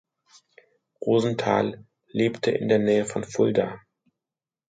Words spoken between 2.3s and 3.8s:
in der Nähe von Fulda.